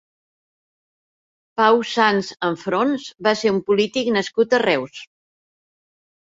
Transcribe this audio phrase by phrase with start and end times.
[1.61, 5.07] Pau Sans Anfrons va ser un polític nascut a Reus.